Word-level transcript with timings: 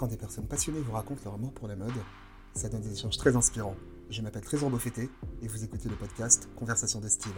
Quand 0.00 0.06
des 0.06 0.16
personnes 0.16 0.46
passionnées 0.46 0.80
vous 0.80 0.92
racontent 0.92 1.20
leur 1.26 1.34
amour 1.34 1.52
pour 1.52 1.68
la 1.68 1.76
mode, 1.76 1.92
ça 2.54 2.70
donne 2.70 2.80
des 2.80 2.94
échanges 2.94 3.18
très 3.18 3.36
inspirants. 3.36 3.76
Je 4.08 4.22
m'appelle 4.22 4.42
Trésor 4.42 4.70
Beaufetté 4.70 5.10
et 5.42 5.46
vous 5.46 5.62
écoutez 5.62 5.90
le 5.90 5.94
podcast 5.94 6.48
Conversation 6.56 7.00
de 7.00 7.08
style. 7.08 7.34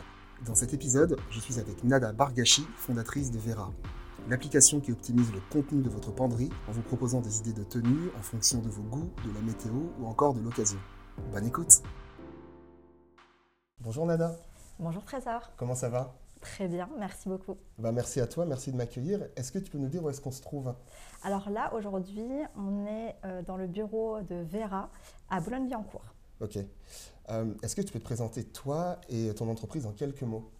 Dans 0.46 0.54
cet 0.54 0.72
épisode, 0.72 1.18
je 1.30 1.40
suis 1.40 1.58
avec 1.58 1.82
Nada 1.82 2.12
Bargashi, 2.12 2.64
fondatrice 2.76 3.32
de 3.32 3.40
Vera, 3.40 3.72
l'application 4.28 4.78
qui 4.78 4.92
optimise 4.92 5.32
le 5.32 5.40
contenu 5.50 5.82
de 5.82 5.90
votre 5.90 6.12
penderie 6.12 6.50
en 6.68 6.70
vous 6.70 6.82
proposant 6.82 7.20
des 7.20 7.40
idées 7.40 7.52
de 7.52 7.64
tenue 7.64 8.10
en 8.16 8.22
fonction 8.22 8.60
de 8.60 8.68
vos 8.68 8.84
goûts, 8.84 9.10
de 9.26 9.34
la 9.34 9.40
météo 9.40 9.72
ou 9.98 10.06
encore 10.06 10.32
de 10.32 10.40
l'occasion. 10.40 10.78
Bonne 11.32 11.46
écoute 11.48 11.82
Bonjour 13.80 14.06
Nada, 14.06 14.36
Bonjour 14.78 15.04
Trésor. 15.04 15.50
comment 15.56 15.74
ça 15.74 15.88
va? 15.88 16.14
Très 16.42 16.66
bien, 16.66 16.88
merci 16.98 17.28
beaucoup. 17.28 17.56
bah, 17.78 17.92
Merci 17.92 18.20
à 18.20 18.26
toi, 18.26 18.44
merci 18.44 18.72
de 18.72 18.76
m'accueillir. 18.76 19.20
Est-ce 19.36 19.52
que 19.52 19.60
tu 19.60 19.70
peux 19.70 19.78
nous 19.78 19.88
dire 19.88 20.02
où 20.02 20.10
est-ce 20.10 20.20
qu'on 20.20 20.32
se 20.32 20.42
trouve? 20.42 20.74
Alors 21.22 21.48
là, 21.50 21.72
aujourd'hui, 21.72 22.28
on 22.56 22.84
est 22.84 23.14
euh, 23.24 23.42
dans 23.42 23.56
le 23.56 23.68
bureau 23.68 24.20
de 24.22 24.34
Vera 24.42 24.90
à 25.30 25.40
Boulogne-Billancourt. 25.40 26.04
Ok. 26.40 26.58
Euh, 27.30 27.54
est-ce 27.62 27.76
que 27.76 27.82
tu 27.82 27.92
peux 27.92 28.00
te 28.00 28.04
présenter 28.04 28.42
toi 28.42 29.00
et 29.08 29.32
ton 29.34 29.48
entreprise 29.48 29.86
en 29.86 29.92
quelques 29.92 30.22
mots? 30.22 30.50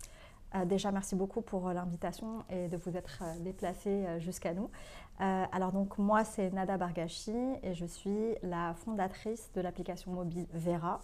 Euh, 0.54 0.64
déjà, 0.64 0.92
merci 0.92 1.16
beaucoup 1.16 1.42
pour 1.42 1.68
l'invitation 1.72 2.44
et 2.48 2.68
de 2.68 2.76
vous 2.76 2.96
être 2.96 3.24
déplacé 3.40 4.20
jusqu'à 4.20 4.54
nous. 4.54 4.70
Alors 5.18 5.72
donc, 5.72 5.98
moi, 5.98 6.24
c'est 6.24 6.50
Nada 6.50 6.76
Bargashi 6.76 7.34
et 7.62 7.74
je 7.74 7.86
suis 7.86 8.34
la 8.42 8.74
fondatrice 8.74 9.50
de 9.54 9.60
l'application 9.60 10.12
mobile 10.12 10.46
Vera. 10.52 11.00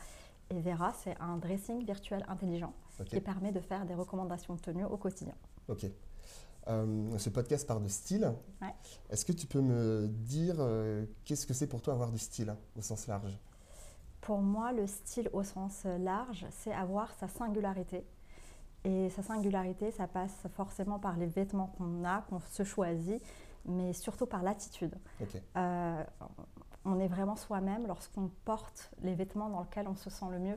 Et 0.51 0.61
Vera, 0.61 0.93
c'est 0.93 1.17
un 1.21 1.37
dressing 1.37 1.85
virtuel 1.85 2.25
intelligent 2.29 2.73
qui 3.07 3.21
permet 3.21 3.53
de 3.53 3.61
faire 3.61 3.85
des 3.85 3.95
recommandations 3.95 4.55
de 4.55 4.61
tenue 4.61 4.85
au 4.85 4.97
quotidien. 4.97 5.35
Ok. 5.69 5.87
Euh, 6.69 7.19
ce 7.19 7.31
podcast 7.31 7.67
parle 7.67 7.83
de 7.83 7.89
style. 7.89 8.33
Ouais. 8.61 8.75
Est-ce 9.11 9.25
que 9.25 9.33
tu 9.33 9.47
peux 9.47 9.61
me 9.61 10.07
dire 10.09 10.57
euh, 10.59 11.07
qu'est-ce 11.25 11.47
que 11.47 11.55
c'est 11.55 11.67
pour 11.67 11.81
toi 11.81 11.95
avoir 11.95 12.11
du 12.11 12.19
style 12.19 12.55
au 12.77 12.83
sens 12.83 13.07
large? 13.07 13.39
Pour 14.21 14.39
moi, 14.39 14.73
le 14.73 14.87
style 14.87 15.31
au 15.33 15.43
sens 15.43 15.85
large, 15.85 16.47
c'est 16.51 16.73
avoir 16.73 17.15
sa 17.15 17.29
singularité. 17.29 18.05
Et 18.85 19.11
sa 19.11 19.23
singularité, 19.23 19.91
ça 19.91 20.07
passe 20.07 20.47
forcément 20.55 20.99
par 20.99 21.17
les 21.17 21.27
vêtements 21.27 21.73
qu'on 21.79 22.05
a, 22.05 22.23
qu'on 22.23 22.41
se 22.41 22.65
choisit, 22.65 23.23
mais 23.65 23.93
surtout 23.93 24.27
par 24.27 24.43
l'attitude. 24.43 24.95
Ok. 25.21 25.41
Euh, 25.57 26.05
on 26.89 26.99
est 27.01 27.09
vraiment 27.09 27.37
soi-même 27.37 27.87
lorsqu'on 27.87 28.31
porte 28.45 28.91
les 29.03 29.15
vêtements 29.15 29.49
dans 29.49 29.61
lesquels 29.61 29.87
on 29.89 29.95
se 29.97 30.11
sent 30.11 30.27
le 30.31 30.39
mieux. 30.39 30.57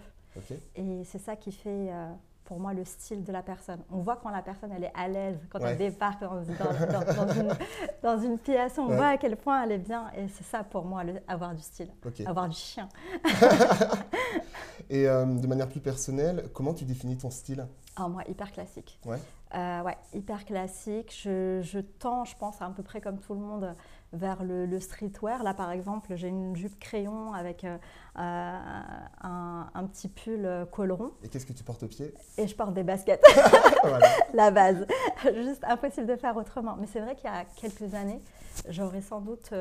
Et 0.75 1.03
c'est 1.03 1.19
ça 1.19 1.35
qui 1.35 1.51
fait, 1.51 1.89
euh, 1.91 2.09
pour 2.45 2.59
moi, 2.59 2.73
le 2.73 2.85
style 2.85 3.23
de 3.23 3.31
la 3.33 3.41
personne. 3.43 3.79
On 3.91 3.97
voit 3.99 4.15
quand 4.15 4.29
la 4.29 4.41
personne, 4.41 4.71
elle 4.71 4.85
est 4.85 4.91
à 4.95 5.07
l'aise, 5.07 5.37
quand 5.49 5.59
Ouais. 5.61 5.71
elle 5.71 5.77
débarque 5.77 6.21
dans, 6.21 6.35
dans- 6.35 7.05
dans- 7.05 7.25
dans 7.25 7.33
une, 7.33 7.49
dans 8.03 8.19
une 8.21 8.37
pièce, 8.37 8.77
on 8.77 8.87
Ouais. 8.87 8.95
voit 8.95 9.07
à 9.07 9.17
quel 9.17 9.35
point 9.35 9.63
elle 9.63 9.73
est 9.73 9.77
bien. 9.77 10.09
Et 10.17 10.27
c'est 10.29 10.43
ça, 10.45 10.63
pour 10.63 10.85
moi, 10.85 11.03
le- 11.03 11.19
avoir 11.27 11.53
du 11.53 11.61
style, 11.61 11.89
avoir 12.25 12.47
du 12.47 12.55
chien. 12.55 12.87
Et 14.91 15.07
euh, 15.07 15.25
de 15.25 15.47
manière 15.47 15.69
plus 15.69 15.79
personnelle, 15.79 16.49
comment 16.53 16.73
tu 16.73 16.83
définis 16.83 17.17
ton 17.17 17.29
style? 17.29 17.65
Ah, 17.95 18.09
moi, 18.09 18.23
hyper 18.27 18.51
classique. 18.51 18.99
Ouais. 19.05 19.17
Euh, 19.55 19.81
ouais, 19.83 19.97
hyper 20.13 20.43
classique. 20.43 21.17
Je, 21.17 21.61
je 21.63 21.79
tends, 21.79 22.25
je 22.25 22.35
pense, 22.35 22.61
à 22.61 22.69
peu 22.75 22.83
près 22.83 22.99
comme 22.99 23.17
tout 23.17 23.33
le 23.33 23.39
monde, 23.39 23.73
vers 24.11 24.43
le, 24.43 24.65
le 24.65 24.79
streetwear. 24.81 25.43
Là, 25.43 25.53
par 25.53 25.71
exemple, 25.71 26.13
j'ai 26.15 26.27
une 26.27 26.57
jupe 26.57 26.77
crayon 26.77 27.33
avec 27.33 27.63
euh, 27.63 27.77
un, 28.17 29.69
un 29.73 29.83
petit 29.85 30.09
pull 30.09 30.67
col 30.71 30.91
rond 30.91 31.11
Et 31.23 31.29
qu'est-ce 31.29 31.45
que 31.45 31.53
tu 31.53 31.63
portes 31.63 31.83
au 31.83 31.87
pied? 31.87 32.13
Et 32.37 32.45
je 32.45 32.55
porte 32.55 32.73
des 32.73 32.83
baskets, 32.83 33.23
Voilà. 33.83 34.09
la 34.33 34.51
base. 34.51 34.85
Juste 35.23 35.63
impossible 35.63 36.07
de 36.07 36.17
faire 36.17 36.35
autrement. 36.35 36.75
Mais 36.77 36.87
c'est 36.87 36.99
vrai 36.99 37.15
qu'il 37.15 37.29
y 37.29 37.33
a 37.33 37.45
quelques 37.55 37.93
années, 37.95 38.21
j'aurais 38.67 39.01
sans 39.01 39.21
doute... 39.21 39.53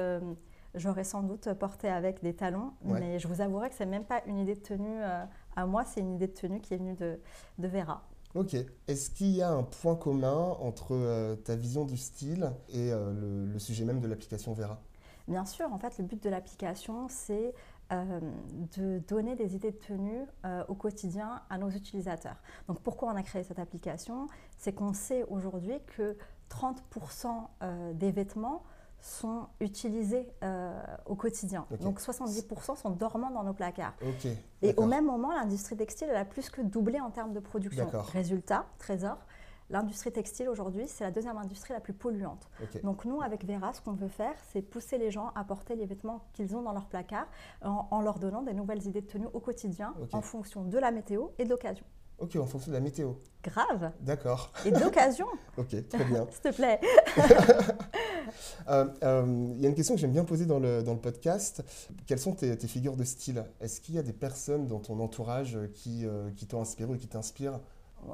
J'aurais 0.74 1.04
sans 1.04 1.22
doute 1.22 1.52
porté 1.54 1.88
avec 1.88 2.22
des 2.22 2.34
talons, 2.34 2.72
Ouais. 2.84 3.00
mais 3.00 3.18
je 3.18 3.26
vous 3.26 3.40
avouerai 3.40 3.68
que 3.70 3.74
c'est 3.74 3.86
même 3.86 4.04
pas 4.04 4.22
une 4.26 4.38
idée 4.38 4.54
de 4.54 4.60
tenue 4.60 5.02
euh, 5.02 5.24
à 5.56 5.66
moi, 5.66 5.84
c'est 5.84 6.00
une 6.00 6.14
idée 6.14 6.28
de 6.28 6.32
tenue 6.32 6.60
qui 6.60 6.74
est 6.74 6.76
venue 6.78 6.94
de, 6.94 7.18
de 7.58 7.68
Vera. 7.68 8.02
Ok. 8.36 8.54
Est-ce 8.86 9.10
qu'il 9.10 9.31
y 9.34 9.42
a 9.42 9.50
un 9.50 9.64
point 9.64 9.97
commun 9.97 10.56
entre 10.60 10.92
euh, 10.94 11.34
ta 11.34 11.56
vision 11.56 11.84
du 11.84 11.97
style 11.97 12.53
et 12.69 12.92
euh, 12.92 13.12
le, 13.12 13.53
le 13.53 13.58
sujet 13.58 13.84
même 13.84 14.00
de 14.00 14.06
l'application 14.06 14.53
Vera? 14.53 14.81
Bien 15.26 15.44
sûr, 15.44 15.72
en 15.72 15.78
fait, 15.78 15.98
le 15.98 16.04
but 16.04 16.22
de 16.22 16.31
l'application, 16.31 17.08
c'est 17.08 17.52
euh, 17.92 18.20
de 18.76 19.00
donner 19.08 19.34
des 19.34 19.56
idées 19.56 19.72
de 19.72 19.76
tenue 19.76 20.25
euh, 20.44 20.62
au 20.69 20.75
quotidien 20.75 21.42
à 21.50 21.58
nos 21.58 21.70
utilisateurs. 21.70 22.37
Donc, 22.69 22.81
pourquoi 22.81 23.12
on 23.12 23.16
a 23.16 23.22
créé 23.25 23.42
cette 23.42 23.58
application? 23.58 24.28
C'est 24.56 24.72
qu'on 24.72 24.92
sait 24.92 25.25
aujourd'hui 25.25 25.75
que 25.97 26.16
30% 26.50 27.26
euh, 27.62 27.92
des 27.94 28.12
vêtements 28.12 28.62
sont 29.00 29.47
utilisés 29.61 30.28
euh, 30.43 30.72
au 31.06 31.15
quotidien. 31.15 31.66
Donc, 31.81 32.00
70% 32.00 32.77
sont 32.77 32.91
dormants 32.91 33.31
dans 33.31 33.43
nos 33.43 33.53
placards. 33.55 33.94
Et 34.62 34.75
au 34.77 34.87
même 34.87 35.06
moment, 35.06 35.33
l'industrie 35.33 35.77
textile, 35.77 36.09
elle 36.11 36.16
a 36.16 36.25
plus 36.25 36.50
que 36.50 36.61
doublé 36.61 37.00
en 37.00 37.11
termes 37.11 37.33
de 37.33 37.41
production. 37.41 37.84
Résultat, 38.12 38.66
trésor, 38.78 39.16
l'industrie 39.71 40.12
textile 40.12 40.49
aujourd'hui, 40.49 40.87
c'est 40.88 41.05
la 41.05 41.11
deuxième 41.11 41.38
industrie 41.38 41.72
la 41.72 41.81
plus 41.81 41.93
polluante. 41.94 42.49
Donc 42.83 43.05
nous, 43.05 43.22
avec 43.22 43.44
Vera, 43.44 43.72
ce 43.72 43.81
qu'on 43.81 43.93
veut 43.93 44.09
faire, 44.09 44.34
c'est 44.53 44.62
pousser 44.62 44.99
les 44.99 45.11
gens 45.11 45.31
à 45.34 45.44
porter 45.44 45.77
les 45.77 45.87
vêtements 45.87 46.21
qu'ils 46.32 46.56
ont 46.56 46.62
dans 46.62 46.72
leur 46.72 46.87
placard 46.87 47.27
en, 47.62 47.87
en 47.91 48.03
leur 48.03 48.19
donnant 48.19 48.43
des 48.43 48.53
nouvelles 48.55 48.87
idées 48.87 49.00
de 49.00 49.06
tenue 49.06 49.28
au 49.32 49.41
quotidien 49.41 49.94
en 50.12 50.21
fonction 50.22 50.65
de 50.65 50.78
la 50.78 50.91
météo 50.91 51.28
et 51.38 51.44
de 51.44 51.50
l'occasion. 51.50 51.84
Ok, 52.20 52.36
en 52.36 52.47
fonction 52.47 52.70
de 52.70 52.76
la 52.76 52.81
météo. 52.82 53.12
Grave 53.42 53.92
D'accord. 54.00 54.53
Et 54.66 54.70
d'occasion, 54.70 55.26
Ok, 55.56 55.75
très 55.88 56.04
bien. 56.04 56.26
s'il 56.31 56.41
te 56.42 56.54
plaît. 56.54 56.81
Euh, 58.69 58.86
euh, 59.03 59.25
Il 59.56 59.60
y 59.60 59.66
a 59.66 59.69
une 59.69 59.75
question 59.75 59.94
que 59.94 60.00
j'aime 60.00 60.12
bien 60.12 60.25
poser 60.25 60.47
dans 60.47 60.60
le, 60.60 60.82
dans 60.84 60.92
le 60.92 61.00
podcast. 61.00 61.64
Quelles 62.06 62.20
sont 62.20 62.32
tes, 62.32 62.56
tes 62.56 62.69
figures 62.69 62.97
de 62.97 63.03
style? 63.03 63.44
Est-ce 63.60 63.81
qu'il 63.81 63.97
y 63.97 63.98
a 63.98 64.03
des 64.03 64.12
personnes 64.12 64.69
dans 64.69 64.78
ton 64.78 65.00
entourage 65.00 65.58
qui, 65.75 66.06
euh, 66.06 66.31
qui 66.36 66.47
t'ont 66.47 66.60
inspiré 66.60 66.92
ou 66.92 66.97
qui 66.97 67.08
t'inspirent? 67.08 67.58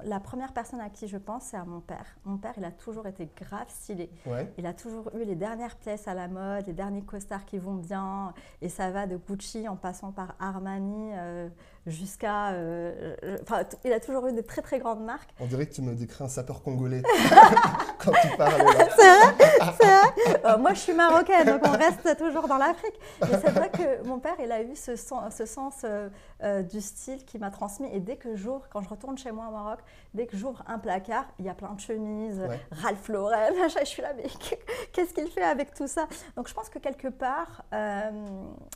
La 0.05 0.21
première 0.21 0.53
personne 0.53 0.81
à 0.81 0.91
qui 0.91 1.09
je 1.09 1.17
pense, 1.17 1.45
c'est 1.45 1.57
à 1.57 1.65
mon 1.65 1.81
père. 1.81 2.05
Mon 2.25 2.37
père, 2.37 2.53
il 2.57 2.65
a 2.65 2.71
toujours 2.71 3.07
été 3.07 3.29
grave 3.41 3.67
stylé. 3.69 4.11
Ouais. 4.27 4.53
Il 4.59 4.67
a 4.67 4.73
toujours 4.75 5.11
eu 5.15 5.25
les 5.25 5.35
dernières 5.37 5.77
pièces 5.77 6.07
à 6.09 6.15
la 6.15 6.29
mode, 6.29 6.67
les 6.67 6.73
derniers 6.73 7.03
costards 7.03 7.45
qui 7.45 7.59
vont 7.59 7.75
bien, 7.75 8.35
et 8.63 8.69
ça 8.69 8.91
va 8.91 9.07
de 9.07 9.17
Gucci 9.17 9.69
en 9.69 9.77
passant 9.77 10.13
par 10.13 10.35
Armani 10.41 11.11
euh, 11.15 11.49
jusqu'à... 11.87 12.51
euh, 12.51 13.15
euh, 13.23 13.39
enfin, 13.43 13.63
il 13.85 13.93
a 13.93 14.01
toujours 14.01 14.27
eu 14.27 14.33
de 14.33 14.41
très 14.43 14.63
très 14.63 14.79
grandes 14.79 15.05
marques. 15.05 15.31
On 15.41 15.47
dirait 15.47 15.67
que 15.67 15.75
tu 15.75 15.83
me 15.83 15.95
décris 15.95 16.25
un 16.25 16.29
sapeur 16.29 16.63
congolais 16.63 17.03
quand 17.99 18.13
tu 18.23 18.37
parles. 18.37 18.63
C'est 18.99 19.87
vrai 19.87 20.43
Euh, 20.45 20.59
Moi, 20.59 20.75
je 20.75 20.81
suis 20.81 20.95
marocaine, 20.95 21.47
donc 21.47 21.61
on 21.65 21.73
reste 21.73 22.17
toujours 22.19 22.49
dans 22.49 22.59
l'Afrique. 22.59 22.99
Mais 23.23 23.39
c'est 23.41 23.51
vrai 23.51 23.71
que 23.71 24.07
mon 24.07 24.19
père, 24.19 24.35
il 24.43 24.51
a 24.53 24.63
eu 24.63 24.75
ce, 24.77 24.97
sen- 24.97 25.31
ce 25.31 25.47
sens 25.47 25.85
euh, 25.85 26.63
du 26.63 26.81
style 26.81 27.25
qui 27.25 27.39
m'a 27.39 27.51
transmis. 27.51 27.89
Et 27.93 28.01
dès 28.01 28.17
que 28.17 28.35
j'ouvre, 28.37 28.67
quand 28.71 28.81
je 28.83 28.89
retourne 28.89 29.17
chez 29.19 29.31
moi 29.33 29.47
au 29.49 29.53
Maroc, 29.53 29.76
dès 30.15 30.27
que 30.27 30.37
j'ouvre 30.37 30.63
un 30.67 30.79
placard, 30.79 31.27
il 31.39 31.45
y 31.45 31.49
a 31.49 31.55
plein 31.55 31.73
de 31.75 31.81
chemises, 31.81 32.39
Ouais. 32.41 32.61
Ralph 32.71 33.09
Lauren, 33.09 33.53
je 33.81 33.85
suis 33.85 34.03
là, 34.03 34.13
mais 34.17 34.25
qu'est-ce 34.93 35.13
qu'il 35.15 35.29
fait 35.29 35.43
avec 35.43 35.75
tout 35.75 35.87
ça? 35.89 36.07
Donc 36.37 36.49
je 36.49 36.55
pense 36.55 36.69
que 36.69 36.79
quelque 36.79 37.09
part, 37.09 37.65
euh, 37.73 38.11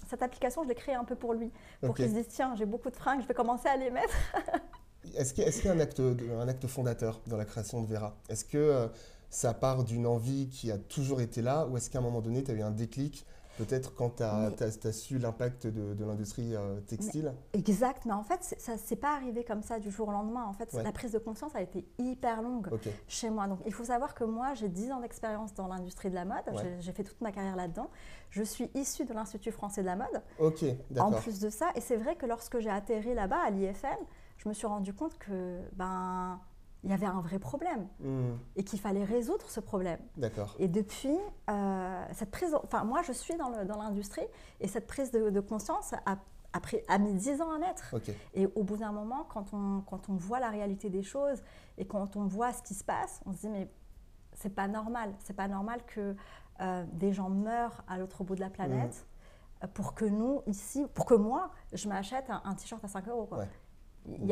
cette 0.09 0.23
application, 0.23 0.63
je 0.65 0.69
l'ai 0.69 0.75
créée 0.75 0.95
un 0.95 1.05
peu 1.05 1.15
pour 1.17 1.35
lui. 1.35 1.51
Pour 1.81 1.95
qu'il 1.95 2.09
se 2.09 2.15
dise, 2.15 2.29
tiens, 2.29 2.55
j'ai 2.57 2.67
beaucoup 2.67 2.91
de 2.91 2.97
fringues, 2.97 3.23
je 3.23 3.27
vais 3.27 3.35
commencer 3.35 3.69
à 3.69 3.77
les 3.77 3.91
mettre. 3.91 4.15
Est-ce 5.17 5.33
qu'il 5.35 5.45
y, 5.45 5.47
a- 5.47 5.65
y 5.65 5.69
un 5.77 5.81
acte, 5.81 6.01
un 6.01 6.47
acte 6.49 6.67
fondateur 6.67 7.21
dans 7.27 7.37
la 7.39 7.45
création 7.47 7.81
de 7.83 7.87
Vera? 7.87 8.15
Est-ce 8.29 8.45
que 8.45 8.59
euh, 8.59 8.87
ça 9.31 9.55
part 9.55 9.85
d'une 9.85 10.07
envie 10.07 10.49
qui 10.49 10.71
a 10.71 10.77
toujours 10.79 11.21
été 11.21 11.41
là 11.41 11.67
ou 11.67 11.77
est-ce 11.77 11.89
qu'à 11.89 11.99
un 11.99 12.03
moment 12.03 12.21
donné, 12.21 12.45
tu 12.45 12.51
as 12.51 12.55
eu 12.55 12.63
un 12.63 12.71
déclic 12.71 13.25
Peut-être 13.59 13.95
quand 13.95 14.17
tu 14.17 14.23
as, 14.23 14.93
su 14.93 15.19
l'impact 15.19 15.67
de, 15.67 15.93
de 15.95 16.05
l'industrie 16.05 16.55
euh, 16.57 16.81
textile 16.81 17.35
Exact, 17.53 18.05
mais 18.07 18.13
en 18.13 18.23
fait, 18.23 18.39
c'est- 18.43 18.61
ça 18.61 18.77
s'est 18.79 18.97
pas 18.97 19.15
arrivé 19.15 19.45
comme 19.45 19.63
ça 19.63 19.79
du 19.79 19.91
jour 19.91 20.09
au 20.09 20.13
lendemain. 20.13 20.45
En 20.45 20.53
fait, 20.55 20.73
Ouais. 20.73 20.83
la 20.83 20.93
prise 20.93 21.13
de 21.13 21.19
conscience 21.19 21.55
a 21.55 21.61
été 21.61 21.87
hyper 21.99 22.41
longue. 22.43 22.69
Chez 23.07 23.29
moi. 23.29 23.47
Donc, 23.49 23.59
il 23.67 23.73
faut 23.73 23.85
savoir 23.85 24.15
que 24.15 24.25
moi, 24.25 24.55
j'ai 24.55 24.69
10 24.69 24.91
ans 24.93 25.01
d'expérience 25.01 25.53
dans 25.55 25.67
l'industrie 25.69 26.09
de 26.11 26.15
la 26.15 26.25
mode. 26.25 26.39
Ouais. 26.53 26.77
J'ai- 26.81 26.93
fait 26.93 27.05
toute 27.05 27.21
ma 27.21 27.33
carrière 27.33 27.57
là-dedans. 27.57 27.91
Je 28.31 28.43
suis 28.43 28.71
issue 28.75 29.05
de 29.05 29.13
l'Institut 29.13 29.51
français 29.53 29.83
de 29.83 29.87
la 29.87 29.97
mode, 29.97 30.23
ok, 30.39 30.63
en 30.65 30.77
d'accord. 30.95 31.21
plus 31.21 31.39
de 31.41 31.51
ça. 31.51 31.67
Et 31.75 31.81
c'est 31.81 31.97
vrai 31.97 32.17
que 32.17 32.27
lorsque 32.27 32.59
j'ai 32.61 32.71
atterri 32.71 33.15
là-bas, 33.15 33.41
à 33.45 33.51
l'IFM, 33.51 33.99
je 34.39 34.49
me 34.49 34.55
suis 34.55 34.67
rendu 34.67 34.95
compte 34.95 35.19
que 35.19 35.61
ben 35.75 36.41
il 36.83 36.91
y 36.91 36.93
avait 36.95 37.07
un 37.07 37.21
vrai 37.21 37.39
problème 37.39 37.87
Hmm, 38.01 38.33
et 38.57 38.65
qu'il 38.65 38.81
fallait 38.81 39.05
résoudre 39.05 39.49
ce 39.51 39.61
problème. 39.61 40.01
d'accord. 40.17 40.55
Et 40.59 40.69
depuis, 40.69 41.17
euh, 41.51 42.05
cette 42.13 42.31
prise, 42.31 42.55
enfin 42.65 42.85
moi 42.85 43.03
je 43.03 43.13
suis 43.13 43.37
dans 43.37 43.51
le- 43.51 43.65
dans 43.65 43.77
l'industrie 43.83 44.27
et 44.61 44.69
cette 44.69 44.87
prise 44.87 45.11
de, 45.11 45.31
de 45.31 45.41
conscience 45.41 45.93
a, 46.07 46.17
a, 46.53 46.61
pris- 46.61 46.81
a 46.89 46.99
mis 46.99 47.15
10 47.15 47.41
ans 47.43 47.51
à 47.53 47.59
naître. 47.59 47.85
Et 48.35 48.47
au 48.47 48.63
bout 48.65 48.77
d'un 48.79 48.93
moment, 48.93 49.25
quand 49.29 49.53
on, 49.53 49.83
quand 49.83 50.09
on 50.09 50.15
voit 50.15 50.41
la 50.41 50.49
réalité 50.51 50.89
des 50.89 51.03
choses 51.03 51.43
et 51.79 51.87
quand 51.87 52.17
on 52.17 52.25
voit 52.27 52.53
ce 52.53 52.63
qui 52.63 52.75
se 52.75 52.85
passe, 52.85 53.21
on 53.27 53.33
se 53.33 53.39
dit 53.41 53.49
mais 53.51 53.71
c'est 54.33 54.55
pas 54.55 54.69
normal. 54.69 55.13
C'est 55.19 55.35
pas 55.37 55.49
normal 55.49 55.81
que 55.87 56.17
euh, 56.61 56.85
des 56.93 57.13
gens 57.13 57.29
meurent 57.31 57.83
à 57.89 57.99
l'autre 57.99 58.25
bout 58.25 58.35
de 58.37 58.41
la 58.41 58.49
planète 58.51 59.07
euh, 59.63 59.67
pour 59.67 59.95
que 59.95 60.05
nous, 60.07 60.41
ici, 60.47 60.87
pour 60.95 61.05
que 61.05 61.15
moi, 61.15 61.51
je 61.75 61.89
m'achète 61.89 62.31
un, 62.31 62.41
un 62.45 62.55
t-shirt 62.55 62.83
à 62.85 62.89
5 62.89 63.07
euros. 63.09 63.29
Il 64.07 64.25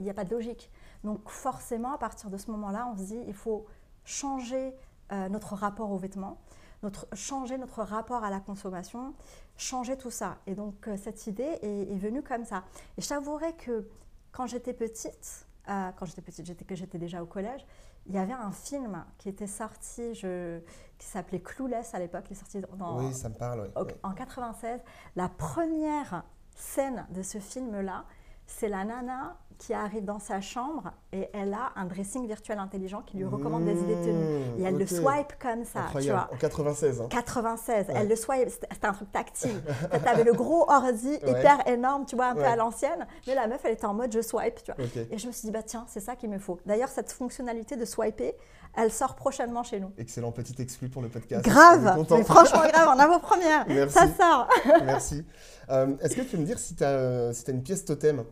n'y 0.00 0.10
a, 0.10 0.14
pas 0.14 0.24
de 0.24 0.30
logique. 0.34 0.70
Donc 1.04 1.28
forcément, 1.28 1.92
à 1.92 1.98
partir 1.98 2.30
de 2.30 2.36
ce 2.36 2.50
moment-là, 2.50 2.90
on 2.92 2.96
se 2.96 3.04
dit 3.04 3.20
il 3.26 3.34
faut 3.34 3.66
changer 4.04 4.74
euh, 5.12 5.28
notre 5.28 5.54
rapport 5.54 5.90
aux 5.90 5.98
vêtements. 5.98 6.38
notre, 6.82 7.06
changer 7.14 7.56
notre 7.58 7.82
rapport 7.82 8.24
à 8.24 8.30
la 8.30 8.40
consommation, 8.40 9.14
changer 9.56 9.96
tout 9.96 10.10
ça. 10.10 10.38
Et 10.46 10.54
donc 10.54 10.88
euh, 10.88 10.96
cette 10.96 11.26
idée 11.26 11.58
est, 11.62 11.96
venue 11.96 12.22
comme 12.22 12.44
ça. 12.44 12.64
Et 12.96 13.02
je 13.02 13.08
t'avouerai 13.08 13.54
que 13.54 13.88
quand 14.32 14.46
j'étais 14.46 14.72
petite, 14.72 15.46
euh, 15.68 15.90
quand 15.96 16.06
j'étais 16.06 16.22
petite, 16.22 16.46
j'étais, 16.46 16.64
que 16.64 16.74
j'étais 16.74 16.98
déjà 16.98 17.22
au 17.22 17.26
collège, 17.26 17.64
il 18.06 18.14
y 18.14 18.18
avait 18.18 18.32
un 18.32 18.50
film 18.50 19.04
qui 19.16 19.30
était 19.30 19.46
sorti, 19.46 20.14
je, 20.14 20.60
qui 20.98 21.06
s'appelait 21.06 21.40
Clueless 21.40 21.94
à 21.94 21.98
l'époque, 21.98 22.24
il 22.28 22.32
est 22.32 22.36
sorti 22.36 22.60
dans, 22.76 22.98
oui, 22.98 23.14
ça 23.14 23.30
me 23.30 23.34
parle, 23.34 23.70
en 24.02 24.12
96. 24.12 24.80
La 25.16 25.28
première 25.30 26.24
scène 26.54 27.06
de 27.10 27.22
ce 27.22 27.38
film-là, 27.38 28.04
c'est 28.46 28.68
la 28.68 28.84
nana 28.84 29.36
qui 29.58 29.72
arrive 29.72 30.04
dans 30.04 30.18
sa 30.18 30.40
chambre 30.40 30.92
et 31.12 31.28
elle 31.32 31.54
a 31.54 31.72
un 31.76 31.86
dressing 31.86 32.26
virtuel 32.26 32.58
intelligent 32.58 33.02
qui 33.02 33.16
lui 33.16 33.24
recommande 33.24 33.64
des 33.64 33.80
idées 33.80 33.94
tenues. 33.94 34.58
Et 34.58 34.62
elle 34.64 34.76
le 34.76 34.86
swipe 34.86 35.34
comme 35.40 35.64
ça, 35.64 35.86
tu 36.00 36.10
vois. 36.10 36.28
En 36.32 36.36
96. 36.36 37.00
Hein. 37.00 37.06
96. 37.08 37.86
Elle 37.88 38.08
le 38.08 38.16
swipe, 38.16 38.48
c'était 38.50 38.86
un 38.86 38.92
truc 38.92 39.10
tactile. 39.12 39.62
tu 39.90 40.08
avais 40.08 40.24
le 40.24 40.32
gros 40.32 40.68
ordi 40.68 41.14
hyper 41.14 41.66
énorme, 41.66 42.04
tu 42.04 42.16
vois, 42.16 42.26
un 42.26 42.34
peu 42.34 42.44
à 42.44 42.56
l'ancienne. 42.56 43.06
Mais 43.26 43.34
la 43.34 43.46
meuf, 43.46 43.60
elle 43.64 43.72
était 43.72 43.86
en 43.86 43.94
mode 43.94 44.12
je 44.12 44.20
swipe, 44.20 44.62
tu 44.62 44.72
vois. 44.72 44.84
Et 45.10 45.18
je 45.18 45.26
me 45.26 45.32
suis 45.32 45.46
dit, 45.46 45.50
bah 45.50 45.62
tiens, 45.62 45.84
c'est 45.88 46.00
ça 46.00 46.16
qu'il 46.16 46.30
me 46.30 46.38
faut. 46.38 46.58
D'ailleurs, 46.66 46.88
cette 46.88 47.12
fonctionnalité 47.12 47.76
de 47.76 47.84
swiper, 47.84 48.34
elle 48.76 48.90
sort 48.90 49.14
prochainement 49.14 49.62
chez 49.62 49.80
nous. 49.80 49.92
Excellent 49.98 50.32
petit 50.32 50.60
exclu 50.60 50.88
pour 50.88 51.00
le 51.00 51.08
podcast. 51.08 51.44
Grave, 51.44 52.04
mais 52.10 52.24
franchement 52.24 52.66
grave, 52.66 52.88
en 52.88 52.98
avant-première. 52.98 53.66
Ça 53.90 54.08
sort. 54.08 54.48
Merci. 54.84 55.24
Euh, 55.70 55.96
est-ce 56.00 56.16
que 56.16 56.22
tu 56.22 56.28
peux 56.28 56.38
me 56.38 56.44
dire 56.44 56.58
si 56.58 56.74
tu 56.74 56.84
as, 56.84 57.32
si 57.32 57.48
as 57.48 57.52
une 57.54 57.62
pièce 57.62 57.84
totem? 57.84 58.24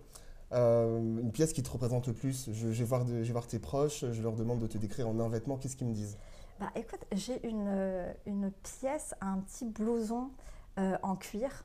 Euh, 0.53 0.99
une 0.99 1.33
pièce 1.33 1.53
qui 1.53 1.63
te 1.63 1.71
représente 1.71 2.07
le 2.07 2.13
plus 2.13 2.51
je, 2.53 2.69
vais 2.69 2.85
voir 2.85 3.05
voir 3.05 3.47
tes 3.47 3.59
proches, 3.59 4.05
je 4.11 4.23
leur 4.23 4.35
demande 4.35 4.59
de 4.59 4.67
te 4.67 4.79
décrire 4.79 5.09
en 5.09 5.19
un 5.21 5.29
vêtement, 5.29 5.57
qu'est-ce 5.57 5.77
qu'ils 5.77 5.87
me 5.87 5.95
disent? 5.95 6.19
Bah, 6.61 6.71
Écoute, 6.75 7.05
j'ai 7.13 7.47
une, 7.47 7.67
euh, 7.69 8.13
une, 8.27 8.51
pièce, 8.51 9.15
un 9.21 9.39
petit 9.39 9.65
blouson 9.65 10.31
euh, 10.79 10.97
en 11.03 11.17
cuir 11.17 11.65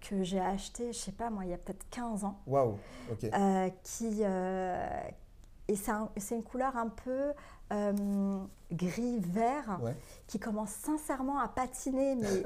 que 0.00 0.22
j'ai 0.22 0.40
acheté, 0.40 0.94
je 0.94 0.98
sais 0.98 1.12
pas 1.12 1.28
moi, 1.28 1.44
il 1.44 1.50
y 1.50 1.52
a 1.52 1.58
peut-être 1.58 1.84
15 1.90 2.24
ans. 2.24 2.40
Waouh, 2.46 2.78
ok. 3.10 3.30
qui, 3.82 4.24
et 5.72 6.20
c'est 6.20 6.34
une 6.34 6.42
couleur 6.42 6.76
un 6.76 6.88
peu 6.88 7.32
euh, 7.72 8.38
gris-vert 8.70 9.80
qui 10.26 10.38
commence 10.38 10.70
sincèrement 10.70 11.38
à 11.38 11.48
patiner. 11.48 12.16
Mais 12.16 12.42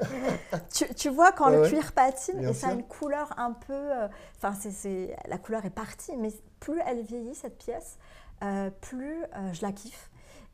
tu, 0.95 1.09
vois, 1.09 1.31
quand 1.31 1.49
le 1.49 1.67
cuir 1.67 1.91
patine, 1.91 2.43
et 2.43 2.53
ça 2.53 2.69
a 2.69 2.73
une 2.73 2.83
couleur 2.83 3.33
un 3.37 3.51
peu. 3.51 3.73
Euh, 3.73 4.07
enfin, 4.41 4.53
la 5.27 5.37
couleur 5.37 5.65
est 5.65 5.69
partie, 5.69 6.15
mais 6.17 6.29
plus 6.59 6.79
elle 6.85 7.01
vieillit, 7.01 7.35
cette 7.35 7.57
pièce, 7.57 7.97
euh, 8.43 8.69
plus 8.81 9.23
je 9.53 9.61
la 9.61 9.71
kiffe. 9.71 10.09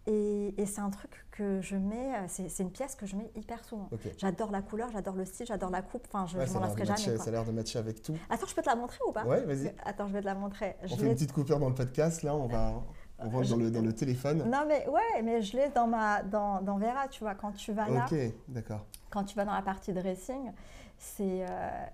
Et, 0.06 0.66
c'est 0.66 0.82
un 0.82 0.90
truc 0.90 1.26
que 1.32 1.62
je 1.62 1.76
mets, 1.76 2.12
c'est 2.28 2.60
une 2.60 2.72
pièce 2.72 2.96
que 2.96 3.06
je 3.06 3.16
mets 3.16 3.32
hyper 3.36 3.64
souvent. 3.64 3.90
J'adore 4.18 4.52
la 4.52 4.62
couleur, 4.62 4.90
j'adore 4.92 5.16
le 5.16 5.26
style, 5.26 5.46
j'adore 5.46 5.70
la 5.70 5.82
coupe. 5.82 6.08
Enfin, 6.12 6.26
je, 6.28 6.38
m'en 6.38 6.60
lasserai 6.60 6.86
jamais. 6.86 7.18
Ça 7.18 7.30
a 7.30 7.32
l'air 7.32 7.46
de 7.46 7.52
matcher 7.52 7.80
avec 7.80 8.02
tout. 8.02 8.16
Attends, 8.30 8.48
je 8.48 8.56
peux 8.56 8.62
te 8.62 8.70
la 8.70 8.76
montrer 8.76 9.00
ou 9.08 9.12
pas? 9.12 9.26
Ouais, 9.26 9.42
vas-y. 9.46 9.74
Attends, 9.86 10.08
je 10.08 10.14
vais 10.14 10.22
te 10.22 10.26
la 10.26 10.36
montrer. 10.36 10.76
On 10.84 10.88
fait 10.88 11.06
une 11.06 11.14
petite 11.14 11.32
coupure 11.32 11.60
dans 11.60 11.70
le 11.70 11.76
podcast, 11.76 12.24
là, 12.24 12.36
on 12.36 12.48
va. 12.48 12.84
On 13.20 13.30
voit 13.30 13.46
dans 13.46 13.56
le, 13.56 13.72
dans 13.72 13.82
le 13.82 13.94
téléphone. 13.94 14.44
Non, 14.50 14.66
mais 14.68 14.86
ouais, 14.88 15.22
mais 15.24 15.42
je 15.42 15.56
l'ai 15.56 15.70
dans, 15.70 15.88
ma, 15.88 16.24
dans, 16.24 16.62
dans 16.62 16.78
Vera, 16.78 17.08
tu 17.08 17.24
vois, 17.24 17.36
quand 17.36 17.54
tu 17.54 17.72
vas 17.72 17.88
là. 17.88 18.06
Ok, 18.12 18.18
d'accord. 18.50 18.86
Quand 19.10 19.24
tu 19.24 19.36
vas 19.36 19.46
dans 19.46 19.54
la 19.54 19.62
partie 19.62 19.94
dressing, 19.94 20.52
c'est 20.98 21.46
euh, 21.46 21.86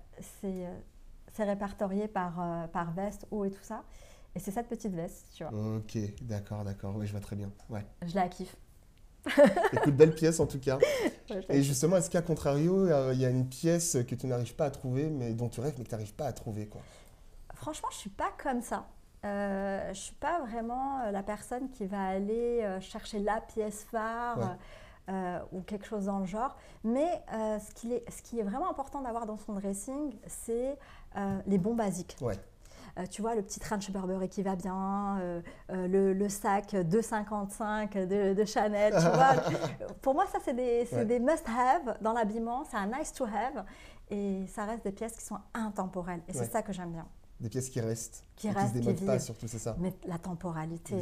euh 0.44 0.74
c'est 1.32 1.44
répertorié 1.44 2.08
par, 2.08 2.40
euh, 2.40 2.66
par 2.66 2.92
veste, 2.92 3.26
haut 3.30 3.44
et 3.44 3.50
tout 3.50 3.62
ça. 3.62 3.84
Et 4.34 4.38
c'est 4.38 4.50
cette 4.50 4.68
petite 4.68 4.94
veste, 4.94 5.26
tu 5.34 5.44
vois. 5.44 5.76
Ok, 5.76 5.98
d'accord, 6.22 6.64
d'accord. 6.64 6.94
Oui, 6.96 7.06
je 7.06 7.12
vois 7.12 7.20
très 7.20 7.36
bien. 7.36 7.50
Ouais. 7.68 7.84
Je 8.06 8.14
la 8.14 8.28
kiffe. 8.28 8.56
Écoute, 9.72 9.94
belle 9.94 10.14
pièce 10.14 10.40
en 10.40 10.46
tout 10.46 10.60
cas. 10.60 10.78
et 11.48 11.62
justement, 11.62 11.96
est-ce 11.96 12.08
qu'à 12.08 12.22
contrario, 12.22 12.86
il 13.12 13.18
y 13.18 13.24
a 13.24 13.30
une 13.30 13.48
pièce 13.48 13.98
que 14.08 14.14
tu 14.14 14.26
n'arrives 14.26 14.54
pas 14.54 14.66
à 14.66 14.70
trouver, 14.70 15.10
mais 15.10 15.34
dont 15.34 15.48
tu 15.48 15.60
rêves, 15.60 15.74
mais 15.76 15.84
que 15.84 15.88
tu 15.88 15.94
n'arrives 15.94 16.14
pas 16.14 16.26
à 16.26 16.32
trouver 16.32 16.66
quoi? 16.66 16.80
Franchement, 17.54 17.88
je 17.92 17.96
suis 17.96 18.10
pas 18.10 18.32
comme 18.42 18.62
ça. 18.62 18.86
Euh, 19.24 19.82
je 19.84 19.88
ne 19.88 19.94
suis 19.94 20.14
pas 20.14 20.40
vraiment 20.40 21.00
euh, 21.00 21.10
la 21.10 21.22
personne 21.22 21.68
qui 21.70 21.84
va 21.84 22.06
aller 22.06 22.62
euh, 22.62 22.80
chercher 22.80 23.18
la 23.18 23.40
pièce 23.40 23.84
phare 23.90 24.56
ou 25.50 25.60
quelque 25.62 25.86
chose 25.86 26.04
dans 26.04 26.20
le 26.20 26.24
genre. 26.24 26.56
Mais 26.84 27.20
ce, 27.32 27.74
qui 27.74 27.92
est, 27.92 28.08
ce 28.08 28.22
qui 28.22 28.38
est 28.38 28.44
vraiment 28.44 28.70
important 28.70 29.02
d'avoir 29.02 29.26
dans 29.26 29.36
son 29.36 29.54
dressing, 29.54 30.14
c'est 30.28 30.78
les 31.46 31.58
bons 31.58 31.74
basiques. 31.74 32.16
Tu 33.10 33.22
vois, 33.22 33.34
le 33.34 33.42
petit 33.42 33.60
trench 33.60 33.90
Burberry 33.90 34.28
qui 34.28 34.42
va 34.42 34.56
bien, 34.56 35.42
le, 35.68 36.12
le, 36.12 36.28
sac 36.28 36.72
2,55 36.74 38.06
de, 38.06 38.34
de, 38.34 38.44
Chanel, 38.44 38.92
tu 38.94 39.00
vois. 39.00 39.34
Pour 40.02 40.14
moi, 40.14 40.26
ça, 40.26 40.38
c'est 40.44 40.54
des, 40.54 40.86
des 41.04 41.18
must-have 41.18 41.98
dans 42.00 42.12
l'habillement, 42.12 42.64
c'est 42.70 42.76
un 42.76 42.86
nice-to-have. 42.86 43.64
Et 44.10 44.44
ça 44.48 44.64
reste 44.64 44.84
des 44.84 44.92
pièces 44.92 45.14
qui 45.14 45.24
sont 45.24 45.38
intemporelles. 45.54 46.22
Et 46.28 46.32
c'est 46.32 46.50
ça 46.50 46.62
que 46.62 46.72
j'aime 46.72 46.92
bien. 46.92 47.06
Des 47.40 47.48
pièces 47.48 47.70
qui 47.70 47.80
restent, 47.80 48.24
qui, 48.36 48.50
restent, 48.50 48.72
qui 48.72 48.78
se 48.78 48.84
démodent 48.84 49.06
pas, 49.06 49.18
surtout, 49.18 49.48
c'est 49.48 49.58
ça. 49.58 49.74
Mais 49.78 49.94
la 50.06 50.18
temporalité, 50.18 50.94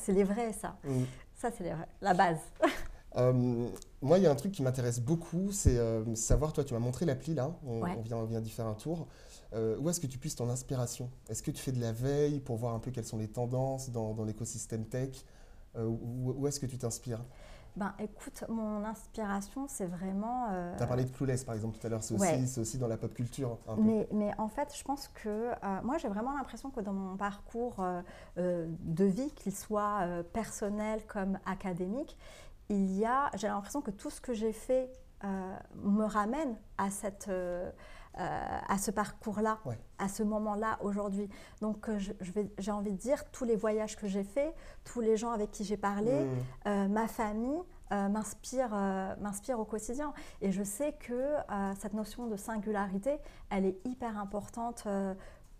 c'est 0.00 0.12
les 0.12 0.24
vrais, 0.24 0.52
ça. 0.54 0.76
Mm. 0.84 1.02
Ça, 1.34 1.50
c'est 1.56 1.70
la 2.00 2.14
base. 2.14 2.38
Euh, 3.16 3.68
moi, 4.00 4.16
il 4.16 4.24
y 4.24 4.26
a 4.26 4.30
un 4.30 4.34
truc 4.34 4.52
qui 4.52 4.62
m'intéresse 4.62 4.98
beaucoup, 4.98 5.52
c'est 5.52 5.76
euh, 5.76 6.14
savoir, 6.14 6.54
toi, 6.54 6.64
tu 6.64 6.72
m'as 6.72 6.80
montré 6.80 7.04
l'appli 7.04 7.34
là, 7.34 7.54
on, 7.66 7.84
vient, 8.00 8.16
on 8.16 8.24
vient 8.24 8.40
d'y 8.40 8.48
faire 8.48 8.66
un 8.66 8.72
tour. 8.72 9.06
Euh, 9.54 9.76
où 9.78 9.90
est-ce 9.90 10.00
que 10.00 10.06
tu 10.06 10.18
puisses 10.18 10.36
ton 10.36 10.48
inspiration? 10.48 11.10
Est-ce 11.28 11.42
que 11.42 11.50
tu 11.50 11.62
fais 11.62 11.72
de 11.72 11.80
la 11.80 11.92
veille 11.92 12.40
pour 12.40 12.56
voir 12.56 12.74
un 12.74 12.78
peu 12.78 12.90
quelles 12.90 13.04
sont 13.04 13.18
les 13.18 13.28
tendances 13.28 13.90
dans, 13.90 14.14
dans 14.14 14.24
l'écosystème 14.24 14.86
tech? 14.86 15.24
Où, 15.74 16.46
est-ce 16.46 16.60
que 16.60 16.66
tu 16.66 16.76
t'inspires? 16.76 17.22
Ben, 17.74 17.94
écoute, 17.98 18.44
mon 18.50 18.84
inspiration, 18.84 19.66
c'est 19.66 19.86
vraiment. 19.86 20.48
Euh... 20.50 20.76
Tu 20.76 20.82
as 20.82 20.86
parlé 20.86 21.04
de 21.04 21.10
Clueless, 21.10 21.42
par 21.44 21.54
exemple, 21.54 21.78
tout 21.78 21.86
à 21.86 21.90
l'heure. 21.90 22.02
C'est 22.02 22.14
aussi, 22.14 22.60
aussi, 22.60 22.76
dans 22.76 22.86
la 22.86 22.98
pop 22.98 23.14
culture. 23.14 23.58
mais, 23.78 24.06
mais, 24.12 24.32
en 24.36 24.48
fait, 24.48 24.74
je 24.76 24.84
pense 24.84 25.08
que. 25.08 25.28
Euh, 25.28 25.54
moi, 25.82 25.96
j'ai 25.96 26.08
vraiment 26.08 26.36
l'impression 26.36 26.70
que 26.70 26.80
dans 26.80 26.92
mon 26.92 27.16
parcours 27.16 27.76
euh, 27.80 28.02
euh, 28.36 28.66
de 28.80 29.04
vie, 29.04 29.30
qu'il 29.30 29.54
soit 29.54 30.06
personnel 30.34 31.00
comme 31.06 31.38
académique, 31.46 32.18
il 32.68 32.98
y 32.98 33.06
a. 33.06 33.30
J'ai 33.36 33.48
l'impression 33.48 33.80
que 33.80 33.90
tout 33.90 34.10
ce 34.10 34.20
que 34.20 34.34
j'ai 34.34 34.52
fait 34.52 34.90
me 35.76 36.04
ramène 36.04 36.56
à 36.78 36.90
cette 36.90 37.30
euh, 38.18 38.58
à 38.68 38.76
ce 38.76 38.90
parcours-là, 38.90 39.58
à 39.98 40.06
ce 40.06 40.22
moment-là, 40.22 40.78
aujourd'hui. 40.82 41.30
Donc, 41.62 41.88
euh, 41.88 41.98
j'ai 42.58 42.70
envie 42.70 42.92
de 42.92 42.98
dire, 42.98 43.24
tous 43.30 43.44
les 43.44 43.56
voyages 43.56 43.96
que 43.96 44.06
j'ai 44.06 44.22
faits, 44.22 44.54
tous 44.84 45.00
les 45.00 45.16
gens 45.16 45.30
avec 45.30 45.50
qui 45.50 45.64
j'ai 45.64 45.78
parlé, 45.78 46.24
mmh. 46.24 46.28
euh, 46.68 46.88
ma 46.88 47.08
famille, 47.08 47.62
m'inspire 47.90 48.72
au 49.58 49.64
quotidien. 49.66 50.14
Et 50.40 50.50
je 50.50 50.62
sais 50.62 50.94
que 50.94 51.34
cette 51.78 51.92
notion 51.92 52.26
de 52.26 52.36
singularité, 52.36 53.18
elle 53.50 53.66
est 53.66 53.78
hyper 53.86 54.18
importante 54.18 54.88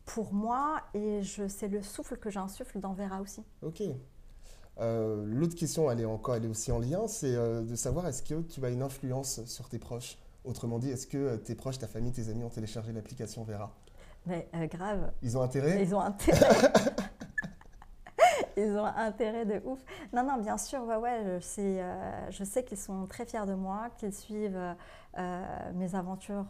pour 0.07 0.33
moi 0.33 0.81
et 0.95 1.21
c'est 1.49 1.69
le 1.69 1.83
souffle 1.83 2.17
que 2.17 2.31
j'insuffle 2.31 2.81
dans 2.81 2.95
Vera 2.95 3.21
aussi. 3.21 3.45
Ok. 3.61 3.83
L'autre 4.81 5.55
question, 5.57 5.91
elle 5.91 6.01
est 6.01 6.07
encore, 6.07 6.37
elle 6.37 6.47
est 6.47 6.49
aussi 6.49 6.73
en 6.73 6.79
lien, 6.79 7.07
c'est 7.07 7.35
de 7.35 7.75
savoir 7.75 8.07
est-ce 8.07 8.23
que 8.23 8.41
tu 8.41 8.65
as 8.65 8.71
une 8.71 8.83
influence 8.83 9.45
sur 9.45 9.69
tes 9.69 9.79
proches? 9.79 10.17
Autrement 10.45 10.79
dit, 10.79 10.91
est-ce 10.91 11.07
que 11.07 11.17
euh, 11.17 11.37
tes 11.37 11.55
proches, 11.55 11.79
ta 11.79 11.87
famille, 11.87 12.13
tes 12.13 12.29
amis 12.29 12.43
ont 12.43 12.51
téléchargé 12.51 12.93
l'application 12.93 13.45
Vera? 13.45 13.73
Mais 14.27 14.49
euh, 14.55 14.67
grave. 14.67 15.13
Ils 15.23 15.39
ont 15.39 15.43
intérêt? 15.43 15.83
Ils 15.83 15.95
ont 15.95 16.01
intérêt. 16.01 16.39
Ils 18.57 18.77
ont 18.77 18.85
intérêt 18.85 19.47
de 19.47 19.63
ouf. 19.65 19.79
Non, 20.13 20.25
non, 20.25 20.37
bien 20.39 20.59
sûr, 20.59 20.83
ouais, 20.85 20.97
ouais, 20.97 21.23
je 21.25 21.41
sais, 21.41 21.81
euh, 21.81 22.31
je 22.31 22.45
sais 22.45 22.65
qu'ils 22.65 22.77
sont 22.77 23.07
très 23.07 23.25
fiers 23.25 23.47
de 23.47 23.55
moi, 23.55 23.89
qu'ils 23.97 24.13
suivent 24.13 24.61
mes 25.75 25.95
aventures 25.95 26.49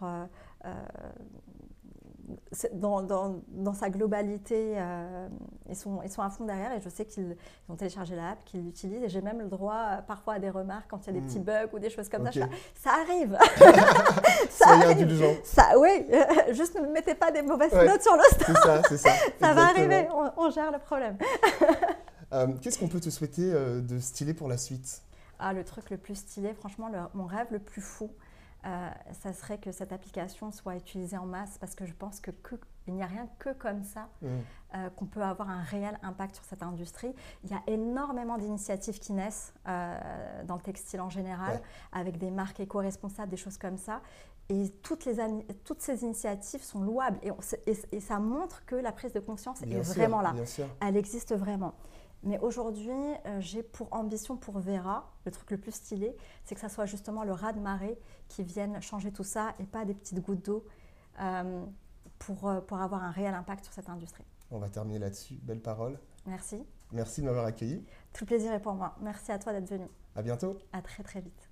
dans, 2.75 3.03
dans, 3.03 3.43
dans, 3.49 3.73
sa 3.73 3.89
globalité, 3.89 4.75
euh, 4.77 5.29
ils, 5.69 5.77
sont, 5.77 6.03
ils 6.03 6.11
sont 6.11 6.23
à 6.23 6.29
fond 6.29 6.45
derrière 6.45 6.73
et 6.73 6.81
je 6.81 6.89
sais 6.89 7.07
qu'ils 7.07 7.37
ont 7.69 7.77
téléchargé 7.77 8.15
l'app, 8.15 8.45
qu'ils 8.45 8.63
l'utilisent 8.63 9.03
et 9.03 9.09
j'ai 9.09 9.23
même 9.23 9.41
le 9.41 9.49
droit 9.49 9.75
euh, 9.75 10.03
parfois 10.03 10.35
à 10.35 10.39
des 10.39 10.51
remarques 10.51 10.91
quand 10.91 11.07
il 11.07 11.15
y 11.15 11.17
a 11.17 11.21
des 11.21 11.27
petits 11.27 11.41
hmm. 11.41 11.45
bugs 11.45 11.69
ou 11.73 11.79
des 11.79 11.89
choses 11.89 12.09
comme 12.09 12.31
ça. 12.31 12.47
ça 12.75 12.91
arrive 12.91 13.39
Ça 14.51 14.69
arrive 14.69 15.41
ça, 15.45 15.79
Oui, 15.79 16.07
juste 16.51 16.79
ne 16.79 16.87
mettez 16.89 17.15
pas 17.15 17.31
des 17.31 17.43
mauvaises 17.43 17.73
notes 17.73 18.03
sur 18.03 18.13
store. 18.13 18.47
C'est 18.47 18.55
ça, 18.55 18.83
c'est 18.89 18.99
ça. 18.99 19.11
ça 19.41 19.55
va 19.55 19.63
arriver, 19.69 20.09
on, 20.37 20.51
gère 20.51 20.71
le 20.71 20.79
problème. 20.79 21.17
Euh, 22.33 22.49
qu'est-ce 22.61 22.79
qu'on 22.79 22.89
peut 22.89 23.01
te 23.01 23.11
souhaiter 23.11 23.51
de 23.51 23.99
stylé 23.99 24.35
pour 24.35 24.49
la 24.49 24.59
suite? 24.59 25.03
Ah, 25.39 25.53
Le 25.53 25.65
truc 25.65 25.91
le 25.91 25.97
plus 25.97 26.17
stylé, 26.17 26.53
franchement, 26.55 26.91
mon 27.15 27.25
rêve 27.25 27.49
le 27.51 27.59
plus 27.59 27.83
fou, 27.83 28.11
euh, 28.64 28.90
ça 29.12 29.33
serait 29.33 29.59
que 29.59 29.73
cette 29.73 29.92
application 29.92 30.52
soit 30.52 30.76
utilisée 30.76 31.16
en 31.16 31.26
masse 31.26 31.59
parce 31.59 31.75
que 31.75 31.85
je 31.85 31.92
pense 31.95 32.21
que, 32.21 32.31
il 32.87 32.95
n'y 32.95 33.02
a 33.02 33.07
rien 33.07 33.28
que 33.38 33.52
comme 33.52 33.83
ça 33.83 34.09
mmh. 34.21 34.26
euh, 34.75 34.90
qu'on 34.90 35.07
peut 35.07 35.23
avoir 35.23 35.50
un 35.50 35.62
réel 35.62 35.99
impact 36.02 36.37
sur 36.37 36.45
cette 36.45 36.62
industrie. 36.62 37.12
Il 37.45 37.50
y 37.50 37.54
a 37.54 37.62
énormément 37.66 38.38
d'initiatives 38.38 38.99
qui 38.99 39.12
naissent 39.12 39.52
euh, 39.66 40.45
dans 40.45 40.57
le 40.57 40.61
textile 40.61 41.00
en 41.00 41.11
général, 41.11 41.61
avec 41.92 42.19
des 42.19 42.31
marques 42.31 42.61
éco-responsables, 42.61 43.31
des 43.31 43.37
choses 43.37 43.59
comme 43.59 43.78
ça. 43.78 44.00
Et 44.49 44.71
toutes, 44.83 45.04
les, 45.07 45.16
toutes 45.64 45.81
ces 45.81 46.02
initiatives 46.02 46.62
sont 46.62 46.83
louables 46.83 47.19
et, 47.23 47.31
et, 47.92 48.00
ça 48.00 48.19
montre 48.19 48.64
que 48.66 48.75
la 48.75 48.92
prise 48.92 49.12
de 49.12 49.21
conscience 49.21 49.62
est 49.62 49.81
vraiment 49.81 50.21
là. 50.21 50.35
Elle 50.81 50.97
existe 50.97 51.35
vraiment. 51.35 51.75
Mais 52.23 52.38
aujourd'hui, 52.38 52.93
euh, 53.26 53.41
j'ai 53.41 53.62
pour 53.62 53.93
ambition 53.93 54.37
pour 54.37 54.59
Vera, 54.61 55.11
le 55.25 55.33
truc 55.33 55.50
le 55.50 55.59
plus 55.59 55.73
stylé, 55.73 56.17
c'est 56.45 56.55
que 56.55 56.61
ça 56.61 56.69
soit 56.69 56.87
justement 56.87 57.25
le 57.25 57.33
raz 57.33 57.52
de 57.52 57.61
marée 57.61 57.99
qui 58.29 58.45
vienne 58.45 58.81
changer 58.81 59.12
tout 59.12 59.25
ça 59.25 59.55
et 59.59 59.64
pas 59.64 59.85
des 59.85 59.95
petites 59.95 60.21
gouttes 60.21 60.45
d'eau 60.45 60.64
euh, 61.21 61.64
pour, 62.19 62.49
euh, 62.49 62.61
pour 62.61 62.79
avoir 62.81 63.02
un 63.02 63.11
réel 63.11 63.35
impact 63.35 63.64
sur 63.64 63.75
cette 63.75 63.88
industrie. 63.88 64.25
On 64.50 64.59
va 64.59 64.69
terminer 64.69 65.00
là-dessus. 65.00 65.35
Belle 65.43 65.61
parole. 65.61 65.99
Merci. 66.26 66.62
Merci 66.93 67.23
de 67.23 67.26
m'avoir 67.26 67.47
accueilli. 67.47 67.85
Tout 68.12 68.25
le 68.25 68.26
plaisir 68.26 68.52
est 68.52 68.61
pour 68.61 68.75
moi. 68.75 68.95
Merci 69.00 69.33
à 69.33 69.38
toi 69.38 69.52
d'être 69.52 69.69
venu. 69.69 69.88
À 70.14 70.23
bientôt. 70.23 70.59
À 70.73 70.83
très 70.83 71.02
très 71.02 71.21
vite. 71.21 71.49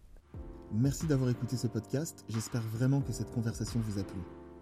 Merci 0.70 1.06
d'avoir 1.06 1.30
écouté 1.30 1.56
ce 1.56 1.66
podcast. 1.66 2.24
J'espère 2.28 2.62
vraiment 2.62 3.00
que 3.00 3.12
cette 3.12 3.32
conversation 3.32 3.80
vous 3.80 3.98
a 3.98 4.04
plu. 4.04 4.20